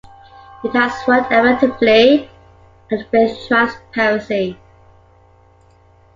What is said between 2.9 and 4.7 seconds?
with transparency.